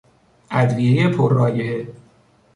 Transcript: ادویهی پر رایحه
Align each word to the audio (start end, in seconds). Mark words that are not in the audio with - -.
ادویهی 0.51 1.07
پر 1.07 1.33
رایحه 1.33 1.87